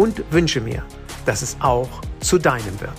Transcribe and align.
und 0.00 0.32
wünsche 0.32 0.62
mir, 0.62 0.82
dass 1.26 1.42
es 1.42 1.58
auch 1.60 2.00
zu 2.20 2.38
deinem 2.38 2.80
wird. 2.80 2.90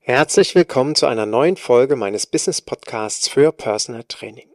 Herzlich 0.00 0.54
willkommen 0.54 0.94
zu 0.94 1.06
einer 1.06 1.24
neuen 1.24 1.56
Folge 1.56 1.96
meines 1.96 2.26
Business 2.26 2.60
Podcasts 2.60 3.26
für 3.26 3.52
Personal 3.52 4.04
Training. 4.04 4.50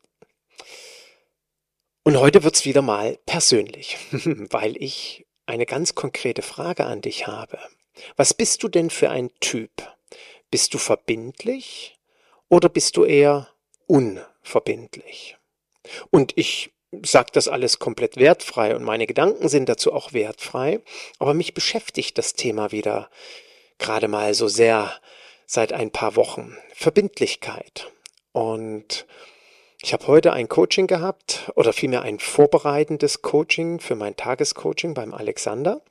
Und 2.03 2.19
heute 2.19 2.43
wird 2.43 2.53
es 2.53 2.65
wieder 2.65 2.83
mal 2.83 3.17
persönlich, 3.25 3.97
weil 4.11 4.77
ich 4.77 5.25
eine 5.47 5.65
ganz 5.65 5.95
konkrete 5.95 6.43
Frage 6.43 6.85
an 6.85 7.01
dich 7.01 7.25
habe. 7.25 7.57
Was 8.15 8.35
bist 8.35 8.61
du 8.61 8.67
denn 8.67 8.91
für 8.91 9.09
ein 9.09 9.31
Typ? 9.39 9.94
Bist 10.55 10.73
du 10.73 10.77
verbindlich 10.77 11.99
oder 12.47 12.69
bist 12.69 12.95
du 12.95 13.03
eher 13.03 13.49
unverbindlich? 13.87 15.35
Und 16.11 16.31
ich 16.37 16.71
sage 17.03 17.31
das 17.33 17.49
alles 17.49 17.77
komplett 17.77 18.15
wertfrei 18.15 18.73
und 18.73 18.81
meine 18.81 19.05
Gedanken 19.05 19.49
sind 19.49 19.67
dazu 19.67 19.91
auch 19.91 20.13
wertfrei, 20.13 20.79
aber 21.19 21.33
mich 21.33 21.53
beschäftigt 21.53 22.17
das 22.17 22.35
Thema 22.35 22.71
wieder 22.71 23.09
gerade 23.79 24.07
mal 24.07 24.33
so 24.33 24.47
sehr 24.47 24.93
seit 25.45 25.73
ein 25.73 25.91
paar 25.91 26.15
Wochen. 26.15 26.55
Verbindlichkeit. 26.73 27.91
Und 28.31 29.05
ich 29.85 29.93
habe 29.93 30.07
heute 30.07 30.33
ein 30.33 30.47
Coaching 30.47 30.87
gehabt 30.87 31.51
oder 31.55 31.73
vielmehr 31.73 32.01
ein 32.01 32.17
vorbereitendes 32.17 33.21
Coaching 33.21 33.79
für 33.79 33.95
mein 33.95 34.15
Tagescoaching 34.15 34.93
beim 34.93 35.13
Alexander. 35.13 35.81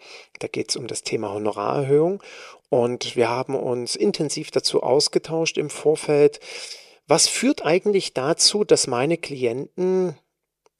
Da 0.41 0.49
geht 0.49 0.71
es 0.71 0.77
um 0.77 0.87
das 0.87 1.03
Thema 1.03 1.33
Honorarerhöhung 1.33 2.23
und 2.69 3.17
wir 3.17 3.29
haben 3.29 3.55
uns 3.55 3.97
intensiv 3.97 4.51
dazu 4.51 4.83
ausgetauscht 4.83 5.59
im 5.59 5.71
Vorfeld. 5.71 6.41
Was 7.07 7.29
führt 7.29 7.65
eigentlich 7.65 8.15
dazu, 8.15 8.65
dass 8.65 8.87
meine 8.87 9.19
Klienten 9.19 10.19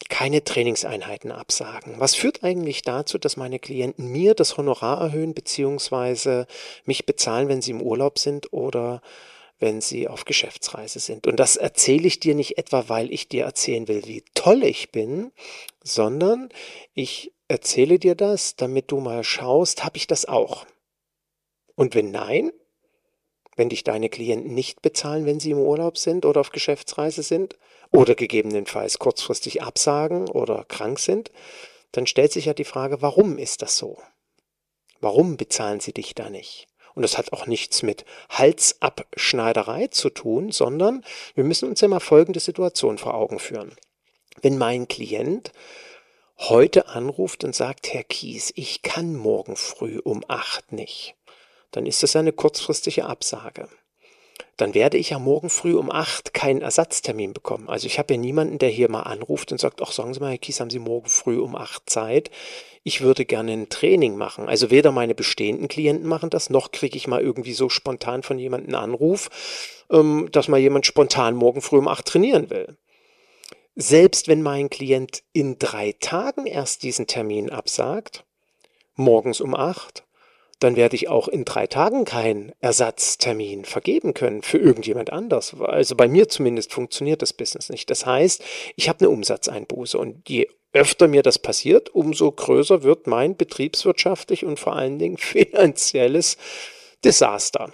keine 0.09 0.43
Trainingseinheiten 0.45 1.33
absagen? 1.33 1.95
Was 1.99 2.15
führt 2.15 2.43
eigentlich 2.43 2.83
dazu, 2.83 3.19
dass 3.19 3.37
meine 3.37 3.59
Klienten 3.59 4.09
mir 4.09 4.35
das 4.35 4.57
Honorar 4.57 5.01
erhöhen 5.01 5.35
bzw. 5.35 6.45
mich 6.85 7.07
bezahlen, 7.07 7.49
wenn 7.49 7.63
sie 7.63 7.73
im 7.73 7.83
Urlaub 7.83 8.19
sind 8.19 8.53
oder 8.53 9.03
wenn 9.59 9.81
sie 9.81 10.09
auf 10.09 10.25
Geschäftsreise 10.25 10.99
sind. 10.99 11.27
Und 11.27 11.39
das 11.39 11.57
erzähle 11.57 12.07
ich 12.07 12.21
dir 12.21 12.35
nicht 12.35 12.59
etwa, 12.59 12.89
weil 12.89 13.13
ich 13.13 13.29
dir 13.29 13.45
erzählen 13.45 13.89
will, 13.89 14.03
wie 14.05 14.25
toll 14.35 14.65
ich 14.65 14.91
bin, 14.91 15.33
sondern 15.83 16.49
ich 16.93 17.33
erzähle 17.49 17.99
dir 17.99 18.15
das, 18.15 18.57
damit 18.57 18.91
du 18.91 19.01
mal 19.01 19.23
schaust, 19.23 19.85
habe 19.85 19.97
ich 19.97 20.07
das 20.07 20.27
auch? 20.27 20.67
Und 21.77 21.95
wenn 21.95 22.11
nein, 22.11 22.53
wenn 23.57 23.69
dich 23.69 23.85
deine 23.85 24.09
Klienten 24.09 24.55
nicht 24.55 24.83
bezahlen, 24.83 25.27
wenn 25.27 25.41
sie 25.41 25.53
im 25.53 25.59
Urlaub 25.59 25.97
sind 25.99 26.25
oder 26.25 26.41
auf 26.41 26.51
Geschäftsreise 26.51 27.23
sind 27.23 27.57
oder 27.93 28.15
gegebenenfalls 28.15 28.99
kurzfristig 28.99 29.63
absagen 29.63 30.29
oder 30.29 30.65
krank 30.65 30.99
sind, 30.99 31.31
dann 31.93 32.07
stellt 32.07 32.33
sich 32.33 32.47
ja 32.47 32.55
die 32.55 32.65
Frage, 32.65 33.03
warum 33.03 33.39
ist 33.39 33.63
das 33.63 33.77
so? 33.77 33.99
Warum 35.01 35.37
bezahlen 35.37 35.81
sie 35.81 35.93
dich 35.93 36.15
da 36.15 36.31
nicht? 36.31 36.67
Und 36.95 37.03
das 37.03 37.19
hat 37.19 37.33
auch 37.33 37.47
nichts 37.47 37.83
mit 37.83 38.05
Halsabschneiderei 38.31 39.89
zu 39.89 40.11
tun, 40.11 40.53
sondern 40.53 41.05
wir 41.35 41.45
müssen 41.45 41.69
uns 41.69 41.81
ja 41.81 41.89
mal 41.89 42.01
folgende 42.01 42.41
Situation 42.41 42.99
vor 42.99 43.15
Augen 43.15 43.39
führen. 43.39 43.75
Wenn 44.43 44.59
mein 44.59 44.89
Klient 44.89 45.53
heute 46.39 46.89
anruft 46.89 47.45
und 47.45 47.55
sagt, 47.55 47.93
Herr 47.93 48.05
Kies, 48.05 48.53
ich 48.57 48.83
kann 48.83 49.15
morgen 49.15 49.57
früh 49.57 49.99
um 49.99 50.25
acht 50.29 50.73
nicht, 50.73 51.15
dann 51.75 51.87
ist 51.87 52.05
das 52.05 52.15
eine 52.15 52.33
kurzfristige 52.33 53.07
Absage. 53.07 53.69
Dann 54.57 54.75
werde 54.75 54.97
ich 54.97 55.11
ja 55.11 55.19
morgen 55.19 55.51
früh 55.51 55.75
um 55.75 55.91
acht 55.91 56.33
keinen 56.33 56.63
Ersatztermin 56.63 57.33
bekommen. 57.33 57.69
Also 57.69 57.89
ich 57.89 57.99
habe 57.99 58.15
ja 58.15 58.21
niemanden, 58.21 58.59
der 58.59 58.69
hier 58.69 58.89
mal 58.89 59.03
anruft 59.03 59.51
und 59.51 59.59
sagt, 59.59 59.83
ach 59.83 59.91
sagen 59.91 60.15
Sie 60.15 60.21
mal, 60.21 60.31
Herr 60.31 60.39
Kies, 60.39 60.61
haben 60.61 60.71
Sie 60.71 60.79
morgen 60.79 61.09
früh 61.09 61.41
um 61.41 61.57
acht 61.57 61.91
Zeit? 61.91 62.31
Ich 62.85 63.01
würde 63.01 63.25
gerne 63.25 63.53
ein 63.53 63.69
Training 63.69 64.17
machen. 64.17 64.49
Also 64.49 64.71
weder 64.71 64.93
meine 64.93 65.17
bestehenden 65.17 65.67
Klienten 65.67 66.07
machen 66.07 66.31
das, 66.31 66.49
noch 66.49 66.71
kriege 66.71 66.97
ich 66.97 67.09
mal 67.09 67.21
irgendwie 67.21 67.55
so 67.55 67.69
spontan 67.69 68.23
von 68.23 68.39
jemandem 68.39 68.75
einen 68.75 68.85
Anruf, 68.93 69.31
ähm, 69.91 70.29
dass 70.31 70.47
mal 70.47 70.61
jemand 70.61 70.87
spontan 70.87 71.35
morgen 71.35 71.61
früh 71.61 71.79
um 71.79 71.89
acht 71.89 72.07
trainieren 72.07 72.51
will. 72.51 72.77
Selbst 73.75 74.29
wenn 74.29 74.43
mein 74.43 74.71
Klient 74.71 75.25
in 75.33 75.59
drei 75.59 75.97
Tagen 75.99 76.47
erst 76.47 76.85
diesen 76.85 77.09
Termin 77.09 77.51
absagt, 77.51 78.25
morgens 78.95 79.41
um 79.41 79.57
acht, 79.57 80.05
dann 80.61 80.77
werde 80.77 80.97
ich 80.97 81.09
auch 81.09 81.29
in 81.29 81.45
drei 81.45 81.67
Tagen 81.67 82.05
keinen 82.05 82.53
Ersatztermin 82.61 83.65
vergeben 83.65 84.15
können 84.15 84.43
für 84.43 84.59
irgendjemand 84.59 85.13
anders. 85.13 85.55
Also 85.61 85.97
bei 85.97 86.09
mir 86.09 86.29
zumindest 86.29 86.73
funktioniert 86.73 87.23
das 87.23 87.33
Business 87.33 87.71
nicht. 87.71 87.91
Das 87.91 88.07
heißt, 88.07 88.43
ich 88.77 88.89
habe 88.89 89.01
eine 89.01 89.11
Umsatzeinbuße 89.11 89.99
und 89.99 90.29
je 90.29 90.49
öfter 90.73 91.09
mir 91.09 91.23
das 91.23 91.39
passiert, 91.39 91.95
umso 91.95 92.31
größer 92.31 92.83
wird 92.83 93.07
mein 93.07 93.37
betriebswirtschaftlich 93.37 94.45
und 94.45 94.59
vor 94.59 94.75
allen 94.75 94.99
Dingen 94.99 95.17
finanzielles 95.19 96.37
Desaster. 97.05 97.73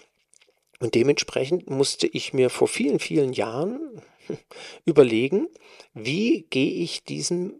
Und 0.81 0.95
dementsprechend 0.95 1.69
musste 1.69 2.07
ich 2.07 2.33
mir 2.33 2.51
vor 2.51 2.69
vielen, 2.69 2.99
vielen 2.99 3.33
Jahren 3.33 4.03
überlegen, 4.85 5.49
wie 5.93 6.47
gehe 6.51 6.73
ich 6.73 7.05
diesem 7.05 7.60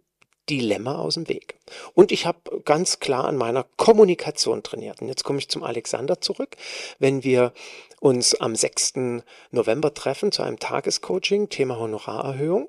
Dilemma 0.51 0.97
aus 0.97 1.15
dem 1.15 1.29
Weg. 1.29 1.55
Und 1.95 2.13
ich 2.13 2.27
habe 2.27 2.63
ganz 2.65 2.99
klar 2.99 3.27
an 3.27 3.37
meiner 3.37 3.65
Kommunikation 3.77 4.63
trainiert. 4.63 5.01
Und 5.01 5.09
jetzt 5.09 5.25
komme 5.25 5.39
ich 5.39 5.49
zum 5.49 5.63
Alexander 5.63 6.21
zurück. 6.21 6.57
Wenn 6.99 7.23
wir 7.23 7.53
uns 8.01 8.35
am 8.35 8.57
6. 8.57 8.95
November 9.53 9.95
treffen 9.95 10.33
zu 10.33 10.43
einem 10.43 10.59
Tagescoaching, 10.59 11.49
Thema 11.49 11.79
Honorarerhöhung, 11.79 12.69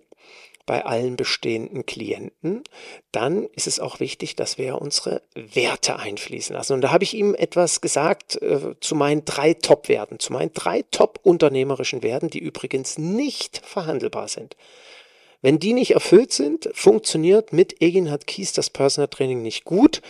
bei 0.65 0.85
allen 0.85 1.15
bestehenden 1.15 1.85
Klienten, 1.85 2.63
dann 3.11 3.45
ist 3.55 3.67
es 3.67 3.79
auch 3.79 3.99
wichtig, 3.99 4.35
dass 4.35 4.57
wir 4.57 4.79
unsere 4.79 5.21
Werte 5.33 5.97
einfließen 5.97 6.55
lassen. 6.55 6.73
Und 6.73 6.81
da 6.81 6.91
habe 6.91 7.03
ich 7.03 7.15
ihm 7.15 7.33
etwas 7.35 7.81
gesagt 7.81 8.41
äh, 8.41 8.75
zu 8.79 8.95
meinen 8.95 9.25
drei 9.25 9.53
Top-Werten, 9.53 10.19
zu 10.19 10.31
meinen 10.31 10.53
drei 10.53 10.83
top-unternehmerischen 10.91 12.03
Werten, 12.03 12.29
die 12.29 12.39
übrigens 12.39 12.97
nicht 12.97 13.61
verhandelbar 13.65 14.27
sind. 14.27 14.55
Wenn 15.41 15.59
die 15.59 15.73
nicht 15.73 15.91
erfüllt 15.91 16.31
sind, 16.31 16.69
funktioniert 16.73 17.51
mit 17.51 17.81
Eginhard 17.81 18.27
Kies 18.27 18.53
das 18.53 18.69
Personal 18.69 19.07
Training 19.07 19.41
nicht 19.41 19.65
gut. 19.65 20.01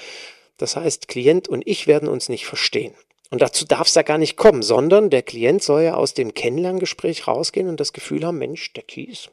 Das 0.58 0.76
heißt, 0.76 1.08
Klient 1.08 1.48
und 1.48 1.66
ich 1.66 1.88
werden 1.88 2.10
uns 2.10 2.30
nicht 2.30 2.46
verstehen. 2.46 2.94
Und 3.32 3.42
dazu 3.42 3.66
darf 3.66 3.88
es 3.88 3.96
ja 3.96 4.02
gar 4.02 4.18
nicht 4.18 4.36
kommen, 4.36 4.62
sondern 4.62 5.10
der 5.10 5.22
Klient 5.22 5.64
soll 5.64 5.84
ja 5.84 5.94
aus 5.94 6.14
dem 6.14 6.34
Kennenlerngespräch 6.34 7.28
rausgehen 7.28 7.70
und 7.70 7.80
das 7.80 7.94
Gefühl 7.94 8.26
haben, 8.26 8.38
Mensch, 8.38 8.74
der 8.74 8.84
Kies, 8.84 9.30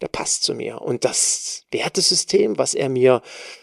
der 0.00 0.06
passt 0.06 0.44
zu 0.44 0.54
mir. 0.54 0.80
Und 0.80 1.04
das 1.04 1.64
Wertesystem, 1.72 2.58
was 2.58 2.74
er 2.74 2.88
mir 2.88 3.22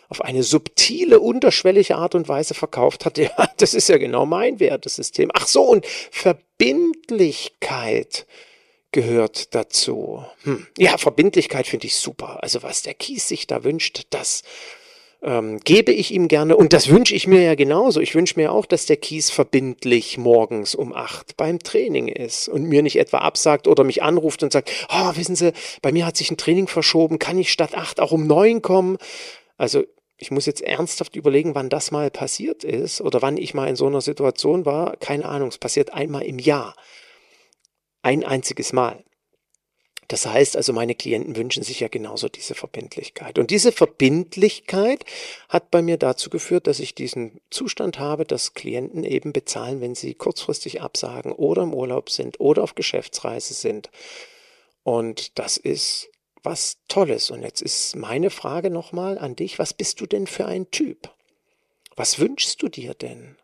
auf 0.10 0.20
eine 0.20 0.44
subtile, 0.44 1.22
unterschwellige 1.22 1.96
Art 1.96 2.16
und 2.16 2.28
Weise 2.28 2.54
verkauft 2.54 3.06
hat, 3.06 3.18
ja, 3.18 3.32
das 3.56 3.74
ist 3.74 3.88
ja 3.88 3.98
genau 3.98 4.26
mein 4.26 4.60
Wertesystem. 4.60 5.32
Ach 5.34 5.48
so, 5.48 5.64
und 5.64 5.86
Verbindlichkeit 6.12 8.26
gehört 8.98 9.54
dazu. 9.54 10.26
Hm. 10.42 10.66
Ja, 10.76 10.98
Verbindlichkeit 10.98 11.68
finde 11.68 11.86
ich 11.86 11.94
super. 11.94 12.42
Also 12.42 12.64
was 12.64 12.82
der 12.82 12.96
Kies 12.96 13.28
sich 13.28 13.46
da 13.46 13.64
wünscht, 13.64 14.08
das 14.10 14.42
ähm, 15.22 15.60
gebe 15.60 15.92
ich 15.92 16.12
ihm 16.12 16.28
gerne, 16.28 16.58
und 16.58 16.74
das 16.74 16.90
wünsche 16.90 17.14
ich 17.14 17.28
mir 17.28 17.44
ja 17.44 17.54
genauso. 17.54 18.00
Ich 18.00 18.16
wünsche 18.16 18.40
mir 18.40 18.52
auch, 18.52 18.66
dass 18.66 18.88
der 18.88 18.98
Kies 18.98 19.30
verbindlich 19.30 20.18
morgens 20.18 20.74
um 20.74 20.96
acht 20.96 21.38
beim 21.38 21.60
Training 21.60 22.08
ist 22.08 22.48
und 22.48 22.64
mir 22.64 22.82
nicht 22.82 22.98
etwa 22.98 23.20
absagt 23.20 23.68
oder 23.68 23.84
mich 23.84 24.02
anruft 24.02 24.42
und 24.42 24.52
sagt, 24.52 24.72
oh, 24.90 25.12
wissen 25.14 25.36
Sie, 25.36 25.54
bei 25.84 25.92
mir 25.92 26.08
hat 26.08 26.18
sich 26.18 26.32
ein 26.32 26.38
Training 26.38 26.68
verschoben, 26.68 27.20
kann 27.20 27.38
ich 27.38 27.52
statt 27.52 27.76
acht 27.76 28.00
auch 28.00 28.12
um 28.12 28.26
neun 28.26 28.64
kommen? 28.64 28.98
Also 29.58 29.84
ich 30.18 30.32
muss 30.32 30.48
jetzt 30.48 30.64
ernsthaft 30.64 31.16
überlegen, 31.16 31.54
wann 31.54 31.70
das 31.70 31.92
mal 31.92 32.10
passiert 32.10 32.64
ist 32.64 33.00
oder 33.00 33.22
wann 33.22 33.38
ich 33.38 33.54
mal 33.54 33.68
in 33.68 33.76
so 33.76 33.86
einer 33.86 34.02
Situation 34.02 34.66
war. 34.66 34.98
Keine 34.98 35.26
Ahnung, 35.26 35.50
es 35.50 35.60
passiert 35.60 35.94
einmal 35.94 36.24
im 36.24 36.40
Jahr. 36.40 36.74
Ein 38.02 38.24
einziges 38.24 38.74
Mal. 38.74 39.04
Das 40.08 40.26
heißt 40.26 40.56
also, 40.56 40.72
meine 40.72 40.96
Klienten 40.96 41.36
wünschen 41.36 41.64
sich 41.64 41.82
ja 41.82 41.90
genauso 41.90 42.30
diese 42.30 42.56
Verbindlichkeit. 42.56 43.38
Und 43.38 43.52
diese 43.52 43.74
Verbindlichkeit 43.74 45.04
hat 45.50 45.70
bei 45.70 45.82
mir 45.82 45.98
dazu 45.98 46.30
geführt, 46.30 46.68
dass 46.68 46.80
ich 46.80 46.96
diesen 46.96 47.42
Zustand 47.50 48.00
habe, 48.00 48.24
dass 48.24 48.54
Klienten 48.54 49.04
eben 49.04 49.34
bezahlen, 49.34 49.82
wenn 49.82 49.96
sie 49.96 50.14
kurzfristig 50.14 50.82
absagen 50.82 51.34
oder 51.34 51.64
im 51.64 51.74
Urlaub 51.74 52.10
sind 52.10 52.40
oder 52.40 52.64
auf 52.64 52.76
Geschäftsreise 52.76 53.54
sind. 53.54 53.90
Und 54.84 55.38
das 55.38 55.58
ist 55.58 56.10
was 56.42 56.78
Tolles. 56.88 57.30
Und 57.30 57.44
jetzt 57.44 57.62
ist 57.62 57.98
meine 57.98 58.30
Frage 58.30 58.70
nochmal 58.70 59.18
an 59.18 59.36
dich, 59.36 59.60
was 59.60 59.74
bist 59.74 60.00
du 60.00 60.06
denn 60.06 60.28
für 60.28 60.46
ein 60.46 60.72
Typ? 60.72 61.14
Was 61.98 62.20
wünschst 62.20 62.62
du 62.62 62.70
dir 62.70 62.94
denn? 62.94 63.36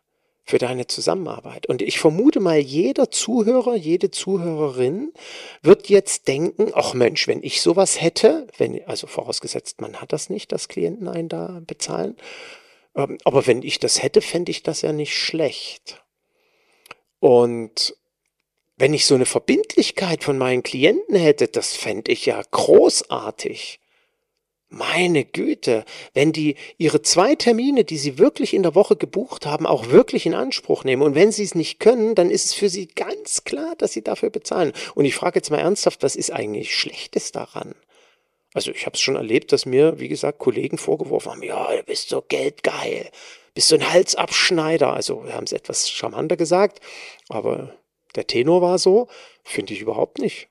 Für 0.44 0.58
deine 0.58 0.86
Zusammenarbeit. 0.86 1.66
Und 1.66 1.80
ich 1.80 1.98
vermute 1.98 2.38
mal, 2.38 2.58
jeder 2.58 3.10
Zuhörer, 3.10 3.74
jede 3.76 4.10
Zuhörerin 4.10 5.12
wird 5.62 5.88
jetzt 5.88 6.28
denken, 6.28 6.70
ach 6.74 6.92
Mensch, 6.92 7.26
wenn 7.26 7.42
ich 7.42 7.62
sowas 7.62 8.00
hätte, 8.00 8.46
wenn, 8.58 8.84
also 8.86 9.06
vorausgesetzt, 9.06 9.80
man 9.80 9.96
hat 10.00 10.12
das 10.12 10.28
nicht, 10.28 10.52
dass 10.52 10.68
Klienten 10.68 11.08
einen 11.08 11.30
da 11.30 11.62
bezahlen, 11.66 12.16
ähm, 12.94 13.18
aber 13.24 13.46
wenn 13.46 13.62
ich 13.62 13.78
das 13.78 14.02
hätte, 14.02 14.20
fände 14.20 14.50
ich 14.50 14.62
das 14.62 14.82
ja 14.82 14.92
nicht 14.92 15.16
schlecht. 15.16 16.04
Und 17.20 17.96
wenn 18.76 18.92
ich 18.92 19.06
so 19.06 19.14
eine 19.14 19.26
Verbindlichkeit 19.26 20.24
von 20.24 20.36
meinen 20.36 20.62
Klienten 20.62 21.16
hätte, 21.16 21.48
das 21.48 21.74
fände 21.74 22.12
ich 22.12 22.26
ja 22.26 22.42
großartig. 22.50 23.80
Meine 24.76 25.24
Güte, 25.24 25.84
wenn 26.14 26.32
die 26.32 26.56
ihre 26.78 27.00
zwei 27.00 27.36
Termine, 27.36 27.84
die 27.84 27.96
sie 27.96 28.18
wirklich 28.18 28.54
in 28.54 28.64
der 28.64 28.74
Woche 28.74 28.96
gebucht 28.96 29.46
haben, 29.46 29.66
auch 29.66 29.90
wirklich 29.90 30.26
in 30.26 30.34
Anspruch 30.34 30.82
nehmen 30.82 31.02
und 31.02 31.14
wenn 31.14 31.30
sie 31.30 31.44
es 31.44 31.54
nicht 31.54 31.78
können, 31.78 32.16
dann 32.16 32.28
ist 32.28 32.46
es 32.46 32.54
für 32.54 32.68
sie 32.68 32.88
ganz 32.88 33.44
klar, 33.44 33.74
dass 33.78 33.92
sie 33.92 34.02
dafür 34.02 34.30
bezahlen. 34.30 34.72
Und 34.96 35.04
ich 35.04 35.14
frage 35.14 35.38
jetzt 35.38 35.50
mal 35.50 35.60
ernsthaft, 35.60 36.02
was 36.02 36.16
ist 36.16 36.32
eigentlich 36.32 36.74
Schlechtes 36.74 37.30
daran? 37.30 37.76
Also 38.52 38.72
ich 38.72 38.86
habe 38.86 38.94
es 38.94 39.00
schon 39.00 39.14
erlebt, 39.14 39.52
dass 39.52 39.64
mir, 39.64 40.00
wie 40.00 40.08
gesagt, 40.08 40.40
Kollegen 40.40 40.78
vorgeworfen 40.78 41.30
haben, 41.30 41.42
ja, 41.42 41.76
du 41.76 41.82
bist 41.84 42.08
so 42.08 42.22
geldgeil, 42.26 43.10
bist 43.54 43.68
so 43.68 43.76
ein 43.76 43.92
Halsabschneider. 43.92 44.92
Also 44.92 45.24
wir 45.24 45.34
haben 45.34 45.44
es 45.44 45.52
etwas 45.52 45.88
charmanter 45.88 46.36
gesagt, 46.36 46.80
aber 47.28 47.76
der 48.16 48.26
Tenor 48.26 48.60
war 48.60 48.78
so, 48.78 49.06
finde 49.44 49.72
ich 49.72 49.80
überhaupt 49.80 50.18
nicht. 50.18 50.48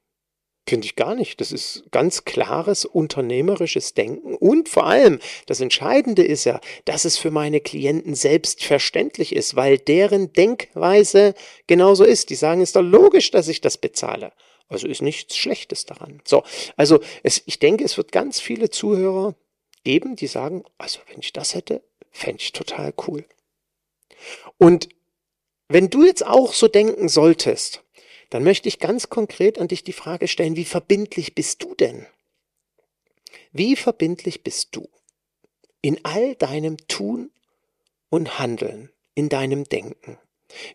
Finde 0.65 0.86
ich 0.86 0.95
gar 0.95 1.13
nicht. 1.13 1.42
Das 1.42 1.51
ist 1.51 1.83
ganz 1.92 2.24
klares 2.24 2.86
unternehmerisches 2.86 3.94
Denken. 3.94 4.36
Und 4.36 4.69
vor 4.69 4.86
allem, 4.86 5.19
das 5.45 5.60
Entscheidende 5.60 6.24
ist 6.24 6.45
ja, 6.45 6.62
dass 6.86 7.04
es 7.04 7.18
für 7.18 7.31
meine 7.31 7.60
Klienten 7.60 8.15
selbstverständlich 8.15 9.36
ist, 9.36 9.57
weil 9.57 9.77
deren 9.77 10.31
Denkweise 10.31 11.33
genauso 11.68 12.06
ist. 12.06 12.30
Die 12.30 12.36
sagen, 12.36 12.62
ist 12.62 12.77
doch 12.77 12.81
logisch, 12.81 13.30
dass 13.31 13.50
ich 13.50 13.60
das 13.60 13.77
bezahle. 13.77 14.31
Also 14.69 14.88
ist 14.88 15.01
nichts 15.01 15.36
Schlechtes 15.36 15.86
daran. 15.86 16.21
So, 16.25 16.44
also 16.77 17.01
es, 17.24 17.44
ich 17.45 17.60
denke, 17.60 17.83
es 17.83 17.98
wird 17.98 18.13
ganz 18.13 18.39
viele 18.39 18.69
Zuhörer 18.69 19.36
geben, 19.83 20.15
die 20.15 20.27
sagen, 20.27 20.63
also 20.77 21.00
wenn 21.10 21.19
ich 21.19 21.33
das 21.33 21.56
hätte, 21.56 21.83
fände 22.10 22.42
ich 22.42 22.54
total 22.54 22.94
cool. 23.07 23.25
Und 24.57 24.88
wenn 25.68 25.89
du 25.89 26.06
jetzt 26.06 26.25
auch 26.25 26.54
so 26.54 26.69
denken 26.69 27.10
solltest, 27.10 27.82
dann 28.33 28.44
möchte 28.44 28.68
ich 28.68 28.80
ganz 28.80 29.09
konkret 29.09 29.59
an 29.59 29.68
dich 29.68 29.83
die 29.83 29.94
Frage 29.94 30.27
stellen, 30.27 30.56
wie 30.56 30.65
verbindlich 30.65 31.35
bist 31.35 31.62
du 31.62 31.75
denn? 31.75 32.07
Wie 33.51 33.75
verbindlich 33.75 34.41
bist 34.41 34.75
du 34.75 34.89
in 35.83 36.03
all 36.03 36.33
deinem 36.33 36.77
Tun 36.88 37.30
und 38.09 38.39
Handeln, 38.39 38.91
in 39.13 39.30
deinem 39.30 39.65
Denken? 39.65 40.18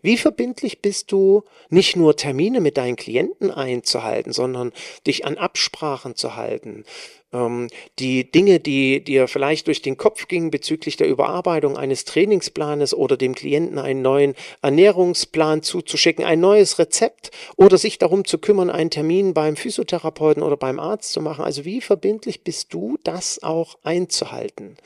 Wie 0.01 0.17
verbindlich 0.17 0.81
bist 0.81 1.11
du, 1.11 1.43
nicht 1.69 1.95
nur 1.95 2.15
Termine 2.15 2.61
mit 2.61 2.77
deinen 2.77 2.95
Klienten 2.95 3.51
einzuhalten, 3.51 4.33
sondern 4.33 4.71
dich 5.05 5.25
an 5.25 5.37
Absprachen 5.37 6.15
zu 6.15 6.35
halten, 6.35 6.85
ähm, 7.31 7.67
die 7.99 8.31
Dinge, 8.31 8.59
die 8.59 9.03
dir 9.03 9.27
vielleicht 9.27 9.67
durch 9.67 9.81
den 9.81 9.97
Kopf 9.97 10.27
gingen 10.27 10.51
bezüglich 10.51 10.97
der 10.97 11.07
Überarbeitung 11.07 11.77
eines 11.77 12.05
Trainingsplanes 12.05 12.93
oder 12.93 13.17
dem 13.17 13.35
Klienten 13.35 13.77
einen 13.77 14.01
neuen 14.01 14.35
Ernährungsplan 14.61 15.61
zuzuschicken, 15.61 16.25
ein 16.25 16.39
neues 16.39 16.79
Rezept 16.79 17.31
oder 17.55 17.77
sich 17.77 17.97
darum 17.97 18.25
zu 18.25 18.39
kümmern, 18.39 18.69
einen 18.69 18.89
Termin 18.89 19.33
beim 19.33 19.55
Physiotherapeuten 19.55 20.43
oder 20.43 20.57
beim 20.57 20.79
Arzt 20.79 21.11
zu 21.11 21.21
machen. 21.21 21.43
Also 21.43 21.65
wie 21.65 21.81
verbindlich 21.81 22.43
bist 22.43 22.73
du, 22.73 22.97
das 23.03 23.43
auch 23.43 23.77
einzuhalten? 23.83 24.77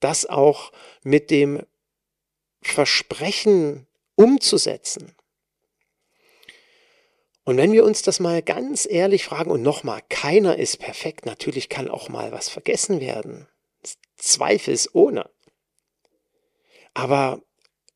Das 0.00 0.26
auch 0.26 0.72
mit 1.02 1.30
dem 1.30 1.62
Versprechen 2.62 3.86
umzusetzen. 4.16 5.14
Und 7.44 7.58
wenn 7.58 7.72
wir 7.72 7.84
uns 7.84 8.02
das 8.02 8.20
mal 8.20 8.42
ganz 8.42 8.86
ehrlich 8.88 9.24
fragen, 9.24 9.50
und 9.50 9.62
nochmal, 9.62 10.00
keiner 10.08 10.56
ist 10.56 10.78
perfekt, 10.78 11.26
natürlich 11.26 11.68
kann 11.68 11.90
auch 11.90 12.08
mal 12.08 12.32
was 12.32 12.48
vergessen 12.48 13.00
werden, 13.00 13.46
zweifelsohne. 14.16 15.28
Aber 16.94 17.42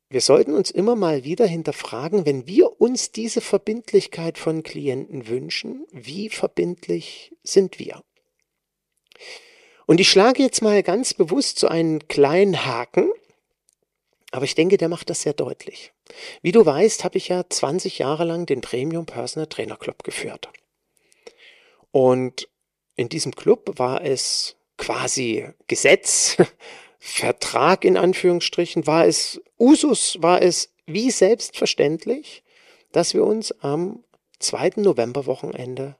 wir 0.09 0.21
sollten 0.21 0.53
uns 0.53 0.71
immer 0.71 0.95
mal 0.95 1.23
wieder 1.23 1.47
hinterfragen, 1.47 2.25
wenn 2.25 2.47
wir 2.47 2.79
uns 2.81 3.11
diese 3.11 3.41
Verbindlichkeit 3.41 4.37
von 4.37 4.63
Klienten 4.63 5.27
wünschen, 5.27 5.85
wie 5.91 6.29
verbindlich 6.29 7.35
sind 7.43 7.79
wir? 7.79 8.03
Und 9.85 9.99
ich 9.99 10.09
schlage 10.09 10.43
jetzt 10.43 10.61
mal 10.61 10.83
ganz 10.83 11.13
bewusst 11.13 11.59
so 11.59 11.67
einen 11.67 12.07
kleinen 12.07 12.65
Haken 12.65 13.11
aber 14.31 14.45
ich 14.45 14.55
denke, 14.55 14.77
der 14.77 14.89
macht 14.89 15.09
das 15.09 15.21
sehr 15.21 15.33
deutlich. 15.33 15.91
Wie 16.41 16.51
du 16.51 16.65
weißt, 16.65 17.03
habe 17.03 17.17
ich 17.17 17.29
ja 17.29 17.43
20 17.47 17.99
Jahre 17.99 18.23
lang 18.23 18.45
den 18.45 18.61
Premium 18.61 19.05
Personal 19.05 19.47
Trainer 19.47 19.77
Club 19.77 20.03
geführt. 20.03 20.49
Und 21.91 22.47
in 22.95 23.09
diesem 23.09 23.35
Club 23.35 23.79
war 23.79 24.03
es 24.03 24.55
quasi 24.77 25.47
Gesetz, 25.67 26.37
Vertrag 26.99 27.85
in 27.85 27.97
Anführungsstrichen, 27.97 28.85
war 28.85 29.05
es 29.05 29.41
Usus, 29.57 30.17
war 30.21 30.41
es 30.41 30.73
wie 30.85 31.11
selbstverständlich, 31.11 32.43
dass 32.91 33.13
wir 33.13 33.23
uns 33.23 33.51
am 33.61 34.03
zweiten 34.39 34.81
Novemberwochenende 34.81 35.95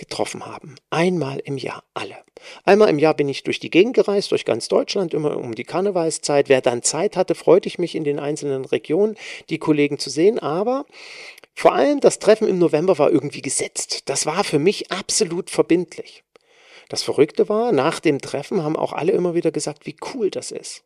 getroffen 0.00 0.46
haben. 0.46 0.74
Einmal 0.88 1.38
im 1.44 1.58
Jahr, 1.58 1.84
alle. 1.94 2.16
Einmal 2.64 2.88
im 2.88 2.98
Jahr 2.98 3.14
bin 3.14 3.28
ich 3.28 3.44
durch 3.44 3.60
die 3.60 3.70
Gegend 3.70 3.94
gereist, 3.94 4.32
durch 4.32 4.44
ganz 4.44 4.66
Deutschland, 4.66 5.14
immer 5.14 5.36
um 5.36 5.54
die 5.54 5.64
Karnevalszeit. 5.64 6.48
Wer 6.48 6.62
dann 6.62 6.82
Zeit 6.82 7.16
hatte, 7.16 7.36
freute 7.36 7.68
ich 7.68 7.78
mich 7.78 7.94
in 7.94 8.02
den 8.02 8.18
einzelnen 8.18 8.64
Regionen, 8.64 9.16
die 9.50 9.58
Kollegen 9.58 9.98
zu 9.98 10.10
sehen. 10.10 10.38
Aber 10.38 10.86
vor 11.54 11.74
allem 11.74 12.00
das 12.00 12.18
Treffen 12.18 12.48
im 12.48 12.58
November 12.58 12.98
war 12.98 13.10
irgendwie 13.10 13.42
gesetzt. 13.42 14.08
Das 14.08 14.26
war 14.26 14.42
für 14.42 14.58
mich 14.58 14.90
absolut 14.90 15.50
verbindlich. 15.50 16.24
Das 16.88 17.02
Verrückte 17.02 17.48
war, 17.48 17.70
nach 17.70 18.00
dem 18.00 18.20
Treffen 18.20 18.64
haben 18.64 18.76
auch 18.76 18.92
alle 18.94 19.12
immer 19.12 19.34
wieder 19.34 19.52
gesagt, 19.52 19.86
wie 19.86 19.96
cool 20.14 20.30
das 20.30 20.50
ist. 20.50 20.82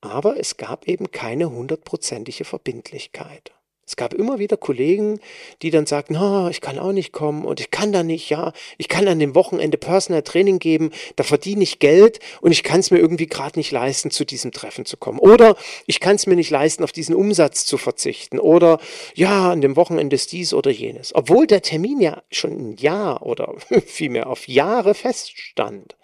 Aber 0.00 0.38
es 0.38 0.56
gab 0.56 0.86
eben 0.86 1.10
keine 1.12 1.50
hundertprozentige 1.50 2.44
Verbindlichkeit. 2.44 3.52
Es 3.88 3.96
gab 3.96 4.12
immer 4.12 4.38
wieder 4.38 4.58
Kollegen, 4.58 5.18
die 5.62 5.70
dann 5.70 5.86
sagten, 5.86 6.18
oh, 6.18 6.48
ich 6.50 6.60
kann 6.60 6.78
auch 6.78 6.92
nicht 6.92 7.10
kommen 7.10 7.46
und 7.46 7.58
ich 7.58 7.70
kann 7.70 7.90
da 7.90 8.02
nicht, 8.02 8.28
ja, 8.28 8.52
ich 8.76 8.86
kann 8.86 9.08
an 9.08 9.18
dem 9.18 9.34
Wochenende 9.34 9.78
Personal 9.78 10.20
Training 10.20 10.58
geben, 10.58 10.90
da 11.16 11.24
verdiene 11.24 11.62
ich 11.62 11.78
Geld 11.78 12.20
und 12.42 12.52
ich 12.52 12.62
kann 12.62 12.80
es 12.80 12.90
mir 12.90 12.98
irgendwie 12.98 13.26
gerade 13.26 13.58
nicht 13.58 13.70
leisten, 13.70 14.10
zu 14.10 14.26
diesem 14.26 14.52
Treffen 14.52 14.84
zu 14.84 14.98
kommen. 14.98 15.18
Oder 15.18 15.56
ich 15.86 16.00
kann 16.00 16.16
es 16.16 16.26
mir 16.26 16.36
nicht 16.36 16.50
leisten, 16.50 16.84
auf 16.84 16.92
diesen 16.92 17.14
Umsatz 17.14 17.64
zu 17.64 17.78
verzichten. 17.78 18.38
Oder 18.38 18.78
ja, 19.14 19.50
an 19.50 19.62
dem 19.62 19.74
Wochenende 19.74 20.16
ist 20.16 20.32
dies 20.32 20.52
oder 20.52 20.70
jenes. 20.70 21.14
Obwohl 21.14 21.46
der 21.46 21.62
Termin 21.62 22.02
ja 22.02 22.22
schon 22.30 22.52
ein 22.52 22.76
Jahr 22.76 23.24
oder 23.24 23.54
vielmehr 23.86 24.26
auf 24.26 24.48
Jahre 24.48 24.92
feststand, 24.92 25.96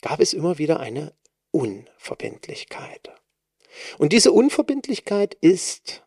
gab 0.00 0.20
es 0.20 0.32
immer 0.32 0.58
wieder 0.58 0.78
eine 0.78 1.12
Unverbindlichkeit. 1.50 3.10
Und 3.98 4.12
diese 4.12 4.30
Unverbindlichkeit 4.30 5.34
ist 5.40 6.04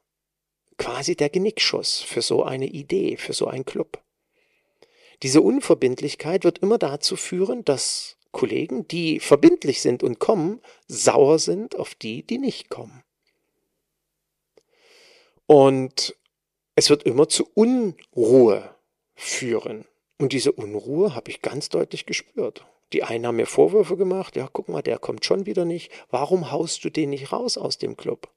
quasi 0.81 1.15
der 1.15 1.29
Genickschuss 1.29 2.01
für 2.01 2.23
so 2.23 2.43
eine 2.43 2.65
Idee, 2.65 3.15
für 3.15 3.33
so 3.33 3.45
einen 3.45 3.65
Club. 3.65 4.01
Diese 5.21 5.41
Unverbindlichkeit 5.41 6.43
wird 6.43 6.57
immer 6.57 6.79
dazu 6.79 7.15
führen, 7.15 7.63
dass 7.63 8.17
Kollegen, 8.31 8.88
die 8.88 9.19
verbindlich 9.19 9.81
sind 9.81 10.01
und 10.01 10.17
kommen, 10.17 10.59
sauer 10.88 11.38
sind 11.38 11.75
auf 11.75 11.93
die, 11.93 12.23
die 12.23 12.39
nicht 12.39 12.69
kommen. 12.69 13.03
Und 15.45 16.15
es 16.73 16.89
wird 16.89 17.03
immer 17.03 17.29
zu 17.29 17.47
Unruhe 17.53 18.75
führen. 19.13 19.85
Und 20.17 20.33
diese 20.33 20.51
Unruhe 20.51 21.13
habe 21.13 21.29
ich 21.29 21.43
ganz 21.43 21.69
deutlich 21.69 22.07
gespürt. 22.07 22.65
Die 22.93 23.03
einen 23.03 23.27
haben 23.27 23.35
mir 23.35 23.45
Vorwürfe 23.45 23.97
gemacht, 23.97 24.35
ja, 24.35 24.50
guck 24.51 24.67
mal, 24.67 24.81
der 24.81 24.97
kommt 24.97 25.25
schon 25.25 25.45
wieder 25.45 25.65
nicht. 25.65 25.91
Warum 26.09 26.50
haust 26.50 26.83
du 26.83 26.89
den 26.89 27.11
nicht 27.11 27.31
raus 27.31 27.59
aus 27.59 27.77
dem 27.77 27.97
Club? 27.97 28.31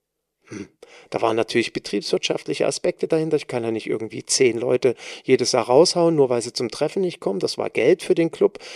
Da 1.10 1.22
waren 1.22 1.36
natürlich 1.36 1.72
betriebswirtschaftliche 1.72 2.66
Aspekte 2.66 3.08
dahinter. 3.08 3.36
Ich 3.36 3.46
kann 3.46 3.64
ja 3.64 3.70
nicht 3.70 3.86
irgendwie 3.86 4.24
zehn 4.24 4.58
Leute 4.58 4.94
jedes 5.22 5.52
Jahr 5.52 5.64
raushauen, 5.64 6.14
nur 6.14 6.28
weil 6.28 6.42
sie 6.42 6.52
zum 6.52 6.70
Treffen 6.70 7.02
nicht 7.02 7.20
kommen. 7.20 7.40
Das 7.40 7.58
war 7.58 7.70
Geld 7.70 8.02
für 8.02 8.14
den 8.14 8.30
Club. 8.30 8.58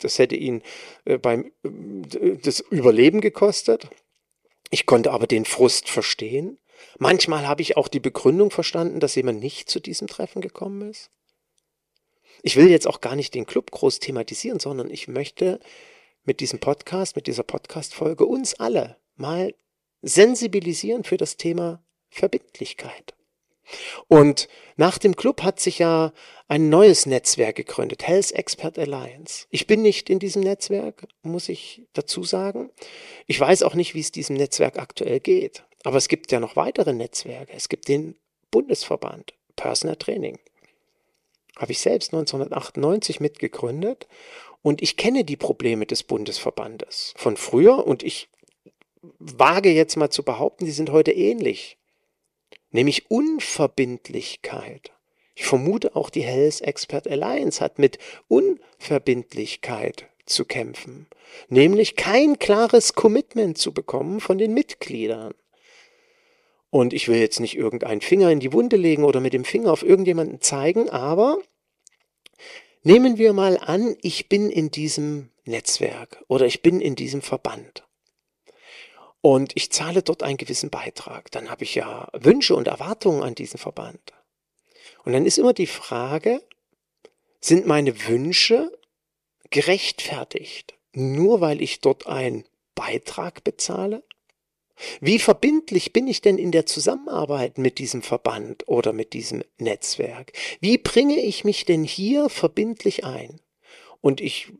Das 0.00 0.18
hätte 0.18 0.34
ihn 0.34 0.62
äh, 1.04 1.16
beim 1.16 1.52
äh, 1.62 2.36
das 2.42 2.58
Überleben 2.58 3.20
gekostet. 3.20 3.88
Ich 4.70 4.84
konnte 4.84 5.12
aber 5.12 5.28
den 5.28 5.44
Frust 5.44 5.88
verstehen. 5.88 6.58
Manchmal 6.98 7.46
habe 7.46 7.62
ich 7.62 7.76
auch 7.76 7.86
die 7.86 8.00
Begründung 8.00 8.50
verstanden, 8.50 8.98
dass 8.98 9.14
jemand 9.14 9.40
nicht 9.40 9.70
zu 9.70 9.78
diesem 9.78 10.08
Treffen 10.08 10.42
gekommen 10.42 10.90
ist. 10.90 11.10
Ich 12.42 12.56
will 12.56 12.68
jetzt 12.68 12.88
auch 12.88 13.00
gar 13.00 13.14
nicht 13.14 13.34
den 13.34 13.46
Club 13.46 13.70
groß 13.70 14.00
thematisieren, 14.00 14.58
sondern 14.58 14.90
ich 14.90 15.06
möchte 15.06 15.60
mit 16.24 16.40
diesem 16.40 16.58
Podcast, 16.58 17.14
mit 17.14 17.28
dieser 17.28 17.44
Podcast-Folge 17.44 18.26
uns 18.26 18.54
alle 18.54 18.96
mal 19.16 19.54
sensibilisieren 20.02 21.04
für 21.04 21.16
das 21.16 21.36
Thema 21.36 21.82
Verbindlichkeit. 22.10 23.14
Und 24.08 24.48
nach 24.76 24.98
dem 24.98 25.16
Club 25.16 25.42
hat 25.42 25.60
sich 25.60 25.78
ja 25.78 26.12
ein 26.48 26.68
neues 26.68 27.06
Netzwerk 27.06 27.56
gegründet, 27.56 28.06
Health 28.06 28.32
Expert 28.32 28.78
Alliance. 28.78 29.46
Ich 29.50 29.66
bin 29.66 29.80
nicht 29.80 30.10
in 30.10 30.18
diesem 30.18 30.42
Netzwerk, 30.42 31.06
muss 31.22 31.48
ich 31.48 31.82
dazu 31.94 32.24
sagen. 32.24 32.70
Ich 33.26 33.40
weiß 33.40 33.62
auch 33.62 33.74
nicht, 33.74 33.94
wie 33.94 34.00
es 34.00 34.12
diesem 34.12 34.36
Netzwerk 34.36 34.78
aktuell 34.78 35.20
geht. 35.20 35.64
Aber 35.84 35.96
es 35.96 36.08
gibt 36.08 36.32
ja 36.32 36.40
noch 36.40 36.56
weitere 36.56 36.92
Netzwerke. 36.92 37.52
Es 37.54 37.68
gibt 37.68 37.88
den 37.88 38.16
Bundesverband 38.50 39.32
Personal 39.56 39.96
Training 39.96 40.38
habe 41.56 41.72
ich 41.72 41.80
selbst 41.80 42.12
1998 42.12 43.20
mitgegründet 43.20 44.08
und 44.62 44.82
ich 44.82 44.96
kenne 44.96 45.24
die 45.24 45.36
Probleme 45.36 45.86
des 45.86 46.02
Bundesverbandes 46.02 47.14
von 47.16 47.36
früher 47.36 47.86
und 47.86 48.02
ich 48.02 48.28
wage 49.18 49.70
jetzt 49.70 49.96
mal 49.96 50.10
zu 50.10 50.22
behaupten, 50.22 50.64
die 50.64 50.70
sind 50.70 50.90
heute 50.90 51.12
ähnlich. 51.12 51.78
Nämlich 52.70 53.10
Unverbindlichkeit. 53.10 54.92
Ich 55.34 55.44
vermute 55.44 55.96
auch 55.96 56.10
die 56.10 56.22
Health 56.22 56.60
Expert 56.62 57.08
Alliance 57.08 57.60
hat 57.60 57.78
mit 57.78 57.98
Unverbindlichkeit 58.28 60.06
zu 60.26 60.44
kämpfen. 60.44 61.06
Nämlich 61.48 61.96
kein 61.96 62.38
klares 62.38 62.94
Commitment 62.94 63.58
zu 63.58 63.72
bekommen 63.72 64.20
von 64.20 64.38
den 64.38 64.54
Mitgliedern. 64.54 65.34
Und 66.70 66.92
ich 66.92 67.08
will 67.08 67.18
jetzt 67.18 67.40
nicht 67.40 67.56
irgendeinen 67.56 68.00
Finger 68.00 68.30
in 68.30 68.40
die 68.40 68.52
Wunde 68.52 68.76
legen 68.76 69.04
oder 69.04 69.20
mit 69.20 69.34
dem 69.34 69.44
Finger 69.44 69.72
auf 69.72 69.82
irgendjemanden 69.82 70.40
zeigen, 70.40 70.88
aber 70.88 71.38
nehmen 72.82 73.18
wir 73.18 73.34
mal 73.34 73.58
an, 73.58 73.96
ich 74.00 74.28
bin 74.28 74.48
in 74.48 74.70
diesem 74.70 75.30
Netzwerk 75.44 76.24
oder 76.28 76.46
ich 76.46 76.62
bin 76.62 76.80
in 76.80 76.94
diesem 76.94 77.20
Verband. 77.20 77.84
Und 79.22 79.52
ich 79.56 79.70
zahle 79.70 80.02
dort 80.02 80.22
einen 80.22 80.36
gewissen 80.36 80.68
Beitrag. 80.68 81.30
Dann 81.30 81.48
habe 81.48 81.64
ich 81.64 81.74
ja 81.76 82.08
Wünsche 82.12 82.54
und 82.54 82.66
Erwartungen 82.66 83.22
an 83.22 83.34
diesen 83.34 83.58
Verband. 83.58 84.12
Und 85.04 85.12
dann 85.12 85.24
ist 85.24 85.38
immer 85.38 85.54
die 85.54 85.68
Frage, 85.68 86.42
sind 87.40 87.66
meine 87.66 88.06
Wünsche 88.08 88.70
gerechtfertigt, 89.50 90.74
nur 90.92 91.40
weil 91.40 91.62
ich 91.62 91.80
dort 91.80 92.06
einen 92.06 92.44
Beitrag 92.74 93.44
bezahle? 93.44 94.02
Wie 95.00 95.18
verbindlich 95.18 95.92
bin 95.92 96.08
ich 96.08 96.20
denn 96.22 96.38
in 96.38 96.50
der 96.50 96.66
Zusammenarbeit 96.66 97.58
mit 97.58 97.78
diesem 97.78 98.02
Verband 98.02 98.66
oder 98.66 98.92
mit 98.92 99.12
diesem 99.12 99.44
Netzwerk? 99.58 100.32
Wie 100.60 100.78
bringe 100.78 101.20
ich 101.20 101.44
mich 101.44 101.64
denn 101.64 101.84
hier 101.84 102.28
verbindlich 102.28 103.04
ein? 103.04 103.40
Und 104.02 104.20
ich 104.20 104.52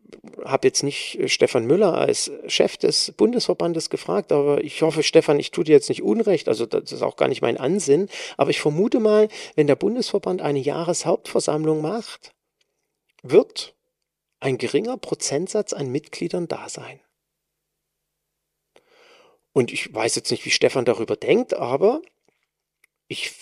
habe 0.44 0.68
jetzt 0.68 0.84
nicht 0.84 1.18
Stefan 1.26 1.66
Müller 1.66 1.99
als 1.99 2.30
Chef 2.46 2.76
des 2.76 3.12
Bundesverbandes 3.16 3.90
gefragt, 3.90 4.30
aber 4.30 4.62
ich 4.62 4.82
hoffe, 4.82 5.02
Stefan, 5.02 5.40
ich 5.40 5.50
tue 5.50 5.64
dir 5.64 5.72
jetzt 5.72 5.88
nicht 5.88 6.02
Unrecht, 6.02 6.49
also 6.49 6.64
das 6.64 6.92
ist 6.92 7.02
auch 7.02 7.16
gar 7.16 7.28
nicht 7.28 7.42
mein 7.42 7.58
Ansinn, 7.58 8.08
aber 8.37 8.50
ich 8.50 8.61
vermute 8.61 9.00
mal, 9.00 9.28
wenn 9.56 9.66
der 9.66 9.75
Bundesverband 9.75 10.42
eine 10.42 10.61
Jahreshauptversammlung 10.61 11.82
macht, 11.82 12.32
wird 13.25 13.75
ein 14.38 14.58
geringer 14.58 14.96
Prozentsatz 14.96 15.72
an 15.72 15.90
Mitgliedern 15.90 16.46
da 16.46 16.68
sein. 16.68 17.00
Und 19.52 19.72
ich 19.72 19.92
weiß 19.92 20.14
jetzt 20.14 20.30
nicht, 20.30 20.44
wie 20.44 20.50
Stefan 20.50 20.84
darüber 20.84 21.16
denkt, 21.16 21.54
aber 21.54 22.00
ich 23.08 23.32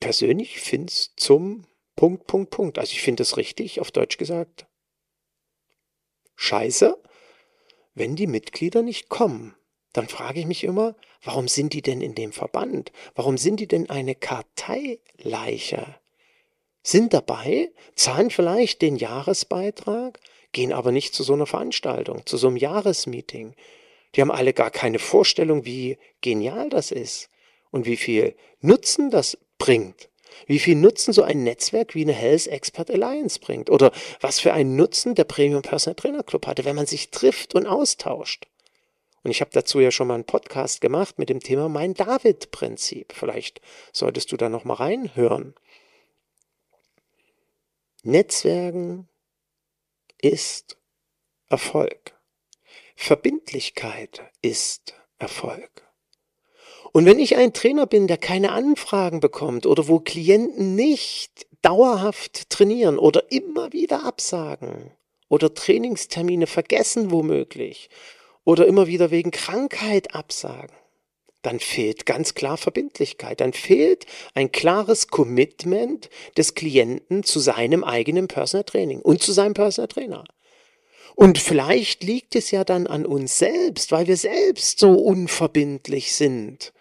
persönlich 0.00 0.60
finde 0.60 0.90
es 0.90 1.14
zum 1.16 1.66
Punkt, 1.96 2.26
Punkt, 2.26 2.50
Punkt. 2.50 2.78
Also 2.78 2.92
ich 2.92 3.00
finde 3.00 3.22
es 3.22 3.36
richtig, 3.36 3.80
auf 3.80 3.90
Deutsch 3.90 4.18
gesagt. 4.18 4.67
Scheiße, 6.40 6.96
wenn 7.94 8.14
die 8.14 8.28
Mitglieder 8.28 8.82
nicht 8.82 9.08
kommen. 9.08 9.56
Dann 9.92 10.06
frage 10.06 10.38
ich 10.38 10.46
mich 10.46 10.62
immer, 10.62 10.94
warum 11.22 11.48
sind 11.48 11.72
die 11.72 11.82
denn 11.82 12.00
in 12.00 12.14
dem 12.14 12.32
Verband? 12.32 12.92
Warum 13.16 13.36
sind 13.36 13.58
die 13.58 13.66
denn 13.66 13.90
eine 13.90 14.14
Karteileiche? 14.14 15.96
Sind 16.84 17.12
dabei, 17.12 17.72
zahlen 17.96 18.30
vielleicht 18.30 18.82
den 18.82 18.94
Jahresbeitrag, 18.94 20.20
gehen 20.52 20.72
aber 20.72 20.92
nicht 20.92 21.12
zu 21.12 21.24
so 21.24 21.32
einer 21.32 21.46
Veranstaltung, 21.46 22.24
zu 22.24 22.36
so 22.36 22.46
einem 22.46 22.56
Jahresmeeting, 22.56 23.56
die 24.14 24.20
haben 24.20 24.30
alle 24.30 24.52
gar 24.52 24.70
keine 24.70 25.00
Vorstellung, 25.00 25.64
wie 25.64 25.98
genial 26.20 26.70
das 26.70 26.92
ist 26.92 27.30
und 27.70 27.84
wie 27.84 27.96
viel 27.96 28.36
Nutzen 28.60 29.10
das 29.10 29.36
bringt. 29.58 30.07
Wie 30.46 30.58
viel 30.58 30.76
Nutzen 30.76 31.12
so 31.12 31.22
ein 31.22 31.42
Netzwerk 31.44 31.94
wie 31.94 32.02
eine 32.02 32.12
Health 32.12 32.46
Expert 32.46 32.90
Alliance 32.90 33.38
bringt. 33.38 33.70
Oder 33.70 33.92
was 34.20 34.40
für 34.40 34.52
einen 34.52 34.76
Nutzen 34.76 35.14
der 35.14 35.24
Premium 35.24 35.62
Personal 35.62 35.96
Trainer 35.96 36.22
Club 36.22 36.46
hatte, 36.46 36.64
wenn 36.64 36.76
man 36.76 36.86
sich 36.86 37.10
trifft 37.10 37.54
und 37.54 37.66
austauscht. 37.66 38.46
Und 39.22 39.30
ich 39.30 39.40
habe 39.40 39.50
dazu 39.52 39.80
ja 39.80 39.90
schon 39.90 40.06
mal 40.06 40.14
einen 40.14 40.24
Podcast 40.24 40.80
gemacht 40.80 41.18
mit 41.18 41.28
dem 41.28 41.40
Thema 41.40 41.68
Mein 41.68 41.94
David-Prinzip. 41.94 43.12
Vielleicht 43.12 43.60
solltest 43.92 44.32
du 44.32 44.36
da 44.36 44.48
noch 44.48 44.64
mal 44.64 44.74
reinhören. 44.74 45.54
Netzwerken 48.02 49.08
ist 50.20 50.78
Erfolg. 51.48 52.14
Verbindlichkeit 52.96 54.22
ist 54.40 54.94
Erfolg. 55.18 55.87
Und 56.92 57.04
wenn 57.04 57.18
ich 57.18 57.36
ein 57.36 57.52
Trainer 57.52 57.86
bin, 57.86 58.06
der 58.06 58.16
keine 58.16 58.52
Anfragen 58.52 59.20
bekommt 59.20 59.66
oder 59.66 59.88
wo 59.88 60.00
Klienten 60.00 60.74
nicht 60.74 61.46
dauerhaft 61.62 62.50
trainieren 62.50 62.98
oder 62.98 63.30
immer 63.30 63.72
wieder 63.72 64.04
absagen 64.04 64.92
oder 65.28 65.52
Trainingstermine 65.52 66.46
vergessen 66.46 67.10
womöglich 67.10 67.90
oder 68.44 68.66
immer 68.66 68.86
wieder 68.86 69.10
wegen 69.10 69.30
Krankheit 69.30 70.14
absagen, 70.14 70.74
dann 71.42 71.60
fehlt 71.60 72.06
ganz 72.06 72.34
klar 72.34 72.56
Verbindlichkeit, 72.56 73.40
dann 73.40 73.52
fehlt 73.52 74.06
ein 74.34 74.50
klares 74.50 75.08
Commitment 75.08 76.08
des 76.36 76.54
Klienten 76.54 77.22
zu 77.22 77.38
seinem 77.40 77.84
eigenen 77.84 78.28
Personal 78.28 78.64
Training 78.64 79.00
und 79.00 79.22
zu 79.22 79.32
seinem 79.32 79.54
Personal 79.54 79.88
Trainer. 79.88 80.24
Und 81.14 81.38
vielleicht 81.38 82.04
liegt 82.04 82.36
es 82.36 82.50
ja 82.50 82.64
dann 82.64 82.86
an 82.86 83.04
uns 83.04 83.38
selbst, 83.38 83.92
weil 83.92 84.06
wir 84.06 84.16
selbst 84.16 84.78
so 84.78 84.92
unverbindlich 84.92 86.14
sind 86.14 86.72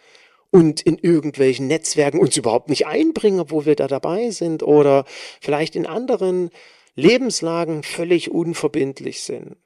und 0.51 0.82
in 0.82 0.98
irgendwelchen 0.98 1.68
Netzwerken 1.68 2.20
uns 2.20 2.38
überhaupt 2.38 2.70
nicht 2.70 2.88
einbringen, 2.88 3.39
obwohl 3.39 3.66
wir 3.66 3.75
da 3.75 3.88
dabei 3.88 4.30
sind 4.32 4.63
oder 4.63 5.06
vielleicht 5.42 5.75
in 5.75 5.86
anderen 5.86 6.50
Lebenslagen 6.96 7.84
völlig 7.84 8.32
unverbindlich 8.32 9.22
sind. 9.22 9.58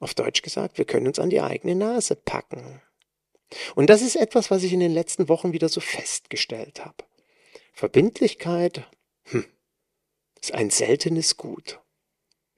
Auf 0.00 0.14
Deutsch 0.14 0.42
gesagt, 0.42 0.78
wir 0.78 0.84
können 0.84 1.06
uns 1.06 1.18
an 1.18 1.30
die 1.30 1.40
eigene 1.40 1.74
Nase 1.74 2.16
packen. 2.16 2.82
Und 3.74 3.90
das 3.90 4.02
ist 4.02 4.16
etwas, 4.16 4.50
was 4.50 4.62
ich 4.62 4.72
in 4.72 4.80
den 4.80 4.92
letzten 4.92 5.28
Wochen 5.28 5.52
wieder 5.52 5.68
so 5.68 5.80
festgestellt 5.80 6.84
habe. 6.84 7.04
Verbindlichkeit 7.72 8.86
hm, 9.24 9.44
ist 10.40 10.54
ein 10.54 10.70
seltenes 10.70 11.36
Gut. 11.36 11.80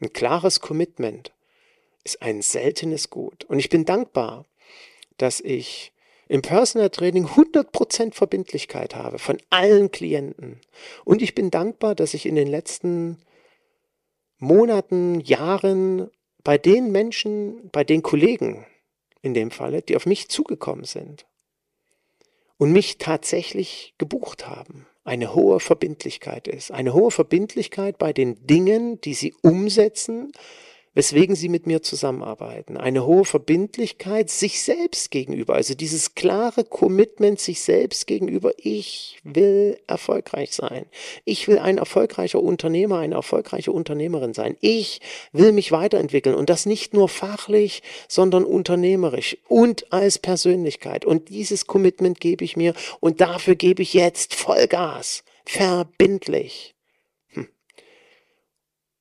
Ein 0.00 0.12
klares 0.12 0.60
Commitment 0.60 1.32
ist 2.04 2.20
ein 2.22 2.42
seltenes 2.42 3.10
Gut. 3.10 3.44
Und 3.44 3.58
ich 3.58 3.68
bin 3.68 3.84
dankbar, 3.84 4.46
dass 5.16 5.40
ich 5.40 5.92
im 6.28 6.42
Personal 6.42 6.90
Training 6.90 7.26
100% 7.26 8.14
Verbindlichkeit 8.14 8.94
habe 8.94 9.18
von 9.18 9.38
allen 9.50 9.90
Klienten. 9.90 10.60
Und 11.04 11.22
ich 11.22 11.34
bin 11.34 11.50
dankbar, 11.50 11.94
dass 11.94 12.14
ich 12.14 12.26
in 12.26 12.34
den 12.34 12.48
letzten 12.48 13.18
Monaten, 14.38 15.20
Jahren 15.20 16.10
bei 16.42 16.58
den 16.58 16.92
Menschen, 16.92 17.70
bei 17.70 17.84
den 17.84 18.02
Kollegen 18.02 18.66
in 19.22 19.34
dem 19.34 19.50
Falle, 19.50 19.82
die 19.82 19.96
auf 19.96 20.06
mich 20.06 20.28
zugekommen 20.28 20.84
sind 20.84 21.26
und 22.58 22.72
mich 22.72 22.98
tatsächlich 22.98 23.94
gebucht 23.98 24.46
haben, 24.46 24.86
eine 25.04 25.34
hohe 25.34 25.60
Verbindlichkeit 25.60 26.48
ist. 26.48 26.70
Eine 26.70 26.92
hohe 26.92 27.10
Verbindlichkeit 27.10 27.98
bei 27.98 28.12
den 28.12 28.46
Dingen, 28.46 29.00
die 29.00 29.14
sie 29.14 29.34
umsetzen, 29.42 30.32
weswegen 30.96 31.36
sie 31.36 31.50
mit 31.50 31.66
mir 31.66 31.82
zusammenarbeiten. 31.82 32.78
Eine 32.78 33.04
hohe 33.04 33.26
Verbindlichkeit 33.26 34.30
sich 34.30 34.62
selbst 34.62 35.10
gegenüber, 35.10 35.54
also 35.54 35.74
dieses 35.74 36.14
klare 36.14 36.64
Commitment 36.64 37.38
sich 37.38 37.60
selbst 37.60 38.06
gegenüber. 38.06 38.54
Ich 38.56 39.18
will 39.22 39.78
erfolgreich 39.86 40.52
sein. 40.52 40.86
Ich 41.26 41.48
will 41.48 41.58
ein 41.58 41.76
erfolgreicher 41.76 42.42
Unternehmer, 42.42 42.98
eine 42.98 43.16
erfolgreiche 43.16 43.72
Unternehmerin 43.72 44.32
sein. 44.32 44.56
Ich 44.62 45.02
will 45.32 45.52
mich 45.52 45.70
weiterentwickeln 45.70 46.34
und 46.34 46.48
das 46.48 46.64
nicht 46.64 46.94
nur 46.94 47.10
fachlich, 47.10 47.82
sondern 48.08 48.44
unternehmerisch 48.44 49.36
und 49.48 49.92
als 49.92 50.18
Persönlichkeit. 50.18 51.04
Und 51.04 51.28
dieses 51.28 51.66
Commitment 51.66 52.20
gebe 52.20 52.42
ich 52.42 52.56
mir 52.56 52.72
und 53.00 53.20
dafür 53.20 53.54
gebe 53.54 53.82
ich 53.82 53.92
jetzt 53.92 54.34
Vollgas, 54.34 55.24
verbindlich. 55.44 56.74
Hm. 57.34 57.48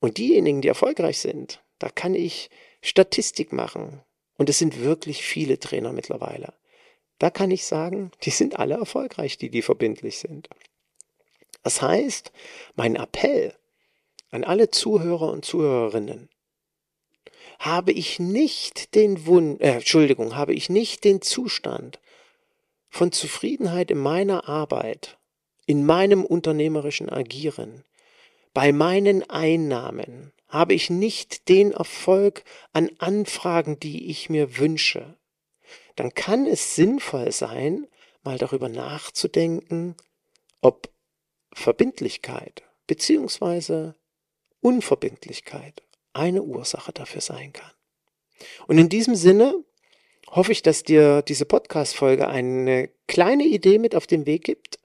Und 0.00 0.18
diejenigen, 0.18 0.60
die 0.60 0.68
erfolgreich 0.68 1.20
sind, 1.20 1.62
da 1.78 1.88
kann 1.88 2.14
ich 2.14 2.50
Statistik 2.82 3.52
machen. 3.52 4.02
Und 4.36 4.50
es 4.50 4.58
sind 4.58 4.80
wirklich 4.80 5.22
viele 5.22 5.58
Trainer 5.58 5.92
mittlerweile. 5.92 6.54
Da 7.18 7.30
kann 7.30 7.50
ich 7.50 7.64
sagen, 7.64 8.10
die 8.22 8.30
sind 8.30 8.58
alle 8.58 8.74
erfolgreich, 8.74 9.38
die, 9.38 9.50
die 9.50 9.62
verbindlich 9.62 10.18
sind. 10.18 10.48
Das 11.62 11.80
heißt, 11.80 12.32
mein 12.74 12.96
Appell 12.96 13.54
an 14.30 14.44
alle 14.44 14.70
Zuhörer 14.70 15.30
und 15.32 15.44
Zuhörerinnen, 15.44 16.28
habe 17.58 17.92
ich 17.92 18.18
nicht 18.18 18.94
den 18.94 19.26
Wunsch, 19.26 19.60
äh, 19.60 19.76
Entschuldigung, 19.76 20.36
habe 20.36 20.52
ich 20.52 20.68
nicht 20.68 21.04
den 21.04 21.22
Zustand 21.22 22.00
von 22.88 23.12
Zufriedenheit 23.12 23.90
in 23.90 23.98
meiner 23.98 24.48
Arbeit, 24.48 25.18
in 25.66 25.84
meinem 25.84 26.24
unternehmerischen 26.24 27.10
Agieren, 27.10 27.84
bei 28.52 28.72
meinen 28.72 29.28
Einnahmen, 29.28 30.32
habe 30.48 30.74
ich 30.74 30.90
nicht 30.90 31.48
den 31.48 31.72
Erfolg 31.72 32.44
an 32.72 32.90
Anfragen, 32.98 33.78
die 33.80 34.10
ich 34.10 34.30
mir 34.30 34.58
wünsche, 34.58 35.16
dann 35.96 36.14
kann 36.14 36.46
es 36.46 36.74
sinnvoll 36.74 37.32
sein, 37.32 37.86
mal 38.22 38.38
darüber 38.38 38.68
nachzudenken, 38.68 39.96
ob 40.60 40.90
Verbindlichkeit 41.52 42.62
bzw. 42.86 43.92
Unverbindlichkeit 44.60 45.82
eine 46.12 46.42
Ursache 46.42 46.92
dafür 46.92 47.20
sein 47.20 47.52
kann. 47.52 47.70
Und 48.66 48.78
in 48.78 48.88
diesem 48.88 49.14
Sinne 49.14 49.64
hoffe 50.28 50.52
ich, 50.52 50.62
dass 50.62 50.82
dir 50.82 51.22
diese 51.22 51.44
Podcast-Folge 51.44 52.28
eine 52.28 52.90
kleine 53.06 53.44
Idee 53.44 53.78
mit 53.78 53.94
auf 53.94 54.06
den 54.06 54.26
Weg 54.26 54.44
gibt. 54.44 54.78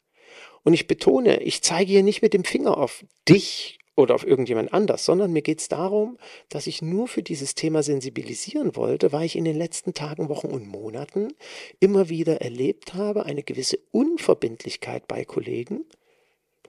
Und 0.63 0.73
ich 0.73 0.87
betone, 0.87 1.41
ich 1.41 1.61
zeige 1.63 1.91
hier 1.91 2.03
nicht 2.03 2.21
mit 2.21 2.33
dem 2.33 2.43
Finger 2.43 2.77
auf 2.77 3.03
dich 3.27 3.79
oder 4.01 4.15
auf 4.15 4.25
irgendjemand 4.25 4.73
anders, 4.73 5.05
sondern 5.05 5.31
mir 5.31 5.41
geht 5.41 5.59
es 5.59 5.69
darum, 5.69 6.17
dass 6.49 6.67
ich 6.67 6.81
nur 6.81 7.07
für 7.07 7.23
dieses 7.23 7.55
Thema 7.55 7.83
sensibilisieren 7.83 8.75
wollte, 8.75 9.11
weil 9.11 9.25
ich 9.25 9.35
in 9.35 9.45
den 9.45 9.55
letzten 9.55 9.93
Tagen, 9.93 10.29
Wochen 10.29 10.47
und 10.47 10.67
Monaten 10.67 11.33
immer 11.79 12.09
wieder 12.09 12.41
erlebt 12.41 12.93
habe, 12.93 13.25
eine 13.25 13.43
gewisse 13.43 13.79
Unverbindlichkeit 13.91 15.07
bei 15.07 15.23
Kollegen, 15.23 15.85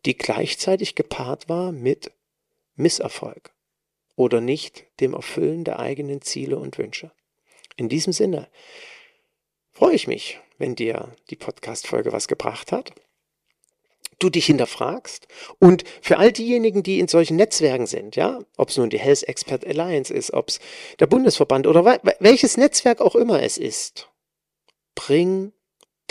die 0.05 0.17
gleichzeitig 0.17 0.95
gepaart 0.95 1.49
war 1.49 1.73
mit 1.73 2.13
Misserfolg 2.75 3.53
oder 4.17 4.41
nicht 4.41 4.85
dem 5.01 5.15
Erfüllen 5.15 5.65
der 5.65 5.79
eigenen 5.79 6.21
Ziele 6.23 6.59
und 6.59 6.79
Wünsche. 6.79 7.13
In 7.77 7.89
diesem 7.89 8.13
Sinne 8.13 8.49
freue 9.73 9.95
ich 9.95 10.07
mich, 10.07 10.39
wenn 10.59 10.75
dir 10.75 11.13
die 11.31 11.37
Podcast-Folge 11.37 12.13
was 12.13 12.29
gebracht 12.29 12.73
hat 12.73 12.93
du 14.23 14.31
dich 14.31 14.47
hinterfragst. 14.47 15.27
Und 15.59 15.85
für 16.01 16.19
all 16.19 16.33
diejenigen, 16.33 16.83
die 16.83 17.01
in 17.01 17.09
solchen 17.09 17.37
Netzwerken 17.37 17.87
sind, 17.87 18.17
ja, 18.17 18.41
ob 18.57 18.71
es 18.71 18.77
nun 18.77 18.91
die 18.91 18.99
Health 18.99 19.25
Expert 19.25 19.67
Alliance 19.67 20.13
ist, 20.13 20.33
ob 20.33 20.49
es 20.49 20.61
der 21.01 21.07
Bundesverband 21.07 21.67
oder 21.67 21.85
welches 22.21 22.57
Netzwerk 22.57 23.01
auch 23.01 23.17
immer 23.17 23.43
es 23.43 23.59
ist, 23.59 24.11
bring 24.95 25.53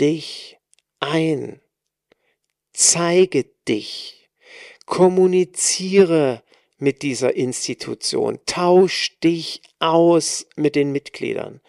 dich 0.00 0.58
ein. 1.00 1.60
Zeige 2.72 3.44
dich. 3.68 4.30
Kommuniziere 4.86 6.42
mit 6.78 7.02
dieser 7.02 7.36
Institution. 7.36 8.40
Tausch 8.46 9.18
dich 9.20 9.62
aus 9.78 10.46
mit 10.56 10.74
den 10.74 10.90
Mitgliedern. 10.92 11.60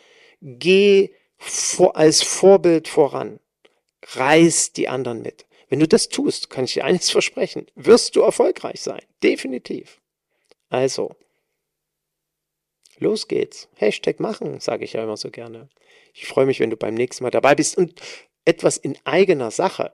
Geh 0.42 1.12
vor, 1.38 1.96
als 1.96 2.24
Vorbild 2.24 2.88
voran. 2.88 3.40
Reiß 4.04 4.74
die 4.74 4.90
anderen 4.90 5.22
mit. 5.22 5.46
Wenn 5.74 5.80
du 5.80 5.88
das 5.88 6.08
tust, 6.08 6.52
kann 6.52 6.66
ich 6.66 6.76
dir 6.76 6.86
eines 6.86 7.10
versprechen, 7.10 7.66
wirst 7.74 8.16
du 8.16 8.22
erfolgreich 8.22 8.80
sein. 8.80 9.02
Definitiv. 9.24 10.02
Also, 10.70 11.16
los 13.00 13.28
geht's. 13.28 13.70
Hashtag 13.74 14.20
machen, 14.20 14.60
sage 14.60 14.86
ich 14.86 14.94
ja 14.94 15.02
immer 15.02 15.18
so 15.18 15.32
gerne. 15.32 15.70
Ich 16.14 16.28
freue 16.28 16.46
mich, 16.46 16.60
wenn 16.60 16.70
du 16.70 16.78
beim 16.78 16.94
nächsten 16.94 17.24
Mal 17.24 17.32
dabei 17.32 17.56
bist 17.56 17.76
und 17.76 18.00
etwas 18.46 18.78
in 18.78 19.00
eigener 19.04 19.50
Sache. 19.50 19.92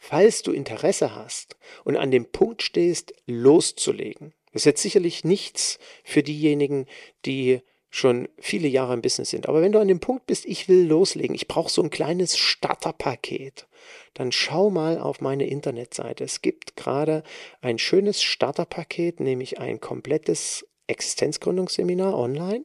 Falls 0.00 0.40
du 0.40 0.52
Interesse 0.52 1.14
hast 1.14 1.58
und 1.84 1.98
an 1.98 2.10
dem 2.10 2.32
Punkt 2.32 2.62
stehst, 2.62 3.12
loszulegen. 3.26 4.32
Das 4.52 4.62
ist 4.62 4.64
jetzt 4.64 4.80
sicherlich 4.80 5.22
nichts 5.22 5.78
für 6.02 6.22
diejenigen, 6.22 6.86
die 7.26 7.60
schon 7.90 8.26
viele 8.38 8.68
Jahre 8.68 8.94
im 8.94 9.02
Business 9.02 9.28
sind. 9.28 9.50
Aber 9.50 9.60
wenn 9.60 9.72
du 9.72 9.80
an 9.80 9.88
dem 9.88 10.00
Punkt 10.00 10.26
bist, 10.26 10.46
ich 10.46 10.66
will 10.66 10.86
loslegen, 10.86 11.36
ich 11.36 11.46
brauche 11.46 11.70
so 11.70 11.82
ein 11.82 11.90
kleines 11.90 12.38
Starterpaket, 12.38 13.66
dann 14.14 14.32
schau 14.32 14.70
mal 14.70 14.98
auf 14.98 15.20
meine 15.20 15.46
Internetseite. 15.46 16.24
Es 16.24 16.42
gibt 16.42 16.76
gerade 16.76 17.22
ein 17.60 17.78
schönes 17.78 18.22
Starterpaket, 18.22 19.20
nämlich 19.20 19.58
ein 19.58 19.80
komplettes 19.80 20.66
Existenzgründungsseminar 20.86 22.16
online, 22.16 22.64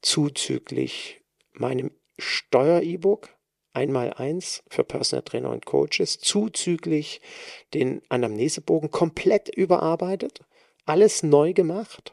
zuzüglich 0.00 1.20
meinem 1.52 1.90
Steuer-E-Book, 2.18 3.28
einmal 3.72 4.12
eins 4.12 4.62
für 4.68 4.84
Personal 4.84 5.22
Trainer 5.22 5.50
und 5.50 5.66
Coaches, 5.66 6.18
zuzüglich 6.18 7.20
den 7.74 8.02
Anamnesebogen 8.08 8.90
komplett 8.90 9.48
überarbeitet, 9.48 10.40
alles 10.84 11.22
neu 11.22 11.52
gemacht 11.52 12.12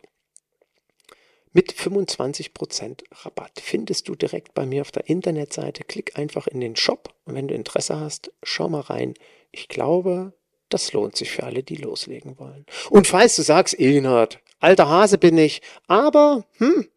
mit 1.52 1.74
25% 1.74 3.04
Rabatt. 3.12 3.60
Findest 3.62 4.08
du 4.08 4.16
direkt 4.16 4.54
bei 4.54 4.66
mir 4.66 4.82
auf 4.82 4.92
der 4.92 5.10
Internetseite. 5.10 5.84
Klick 5.84 6.18
einfach 6.18 6.48
in 6.48 6.60
den 6.60 6.76
Shop 6.76 7.14
und 7.26 7.36
wenn 7.36 7.48
du 7.48 7.56
Interesse 7.56 8.00
hast, 8.00 8.32
schau 8.44 8.70
mal 8.70 8.82
rein. 8.82 9.16
Ich 9.52 9.68
glaube, 9.68 10.34
das 10.70 10.94
lohnt 10.94 11.16
sich 11.16 11.32
für 11.32 11.44
alle, 11.44 11.64
die 11.64 11.76
loslegen 11.76 12.38
wollen. 12.38 12.66
Und 12.90 13.08
falls 13.08 13.36
du 13.36 13.42
sagst, 13.42 13.74
Inhard, 13.74 14.40
alter 14.60 14.88
Hase 14.88 15.18
bin 15.18 15.38
ich, 15.38 15.62
aber 15.88 16.46
hm, 16.58 16.88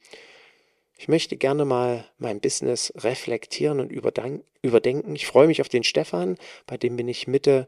ich 0.98 1.08
möchte 1.08 1.36
gerne 1.36 1.64
mal 1.64 2.04
mein 2.18 2.40
Business 2.40 2.92
reflektieren 2.96 3.80
und 3.80 3.90
überdenken. 3.90 5.16
Ich 5.16 5.26
freue 5.26 5.46
mich 5.46 5.60
auf 5.60 5.68
den 5.68 5.82
Stefan, 5.82 6.36
bei 6.66 6.76
dem 6.76 6.96
bin 6.96 7.08
ich 7.08 7.26
Mitte 7.26 7.66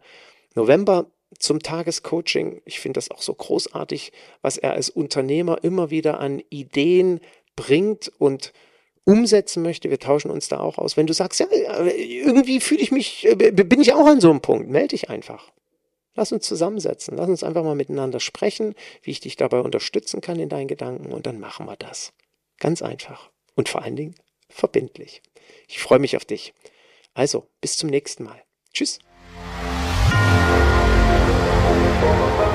November 0.55 1.11
zum 1.38 1.61
Tagescoaching. 1.61 2.62
Ich 2.64 2.81
finde 2.81 2.99
das 2.99 3.11
auch 3.11 3.23
so 3.23 3.35
großartig, 3.35 4.12
was 4.42 4.57
er 4.57 4.73
als 4.73 4.90
Unternehmer 4.90 5.62
immer 5.62 5.90
wieder 5.90 6.20
an 6.20 6.42
Ideen 6.51 7.20
bringt 7.57 8.12
und 8.18 8.53
umsetzen 9.05 9.62
möchte. 9.62 9.90
Wir 9.90 9.99
tauschen 9.99 10.31
uns 10.31 10.49
da 10.49 10.61
auch 10.61 10.79
aus. 10.79 10.97
Wenn 10.97 11.07
du 11.07 11.12
sagst, 11.12 11.40
ja, 11.40 11.47
irgendwie 11.51 12.61
fühle 12.61 12.81
ich 12.81 12.90
mich, 12.90 13.27
äh, 13.27 13.35
bin 13.35 13.81
ich 13.81 13.92
auch 13.92 14.07
an 14.07 14.20
so 14.20 14.31
einem 14.31 14.40
Punkt, 14.40 14.68
melde 14.68 14.88
dich 14.88 15.11
einfach. 15.11 15.53
Lass 16.14 16.33
uns 16.33 16.47
zusammensetzen. 16.47 17.16
Lass 17.16 17.29
uns 17.29 17.42
einfach 17.42 17.64
mal 17.64 17.75
miteinander 17.75 18.20
sprechen, 18.20 18.75
wie 19.03 19.11
ich 19.11 19.20
dich 19.20 19.37
dabei 19.37 19.61
unterstützen 19.61 20.20
kann 20.20 20.38
in 20.38 20.49
deinen 20.49 20.68
Gedanken 20.68 21.12
und 21.12 21.27
dann 21.27 21.40
machen 21.40 21.66
wir 21.66 21.77
das. 21.77 22.12
Ganz 22.59 22.83
einfach. 22.83 23.31
Und 23.57 23.68
vor 23.68 23.83
allen 23.83 23.97
Dingen 23.97 24.14
verbindlich. 24.49 25.23
Ich 25.68 25.81
freue 25.81 25.99
mich 25.99 26.16
auf 26.16 26.25
dich. 26.25 26.55
Also, 27.14 27.47
bis 27.61 27.77
zum 27.77 27.90
nächsten 27.90 28.25
Mal. 28.25 28.42
Tschüss. 28.73 28.99
Thank 32.05 32.49
you. 32.49 32.54